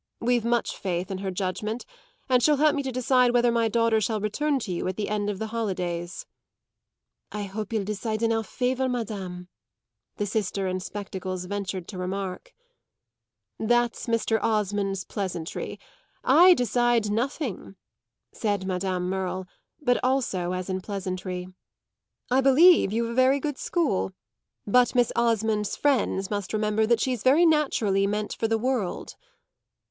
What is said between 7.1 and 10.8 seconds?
"I hope you'll decide in our favour, madame," the sister in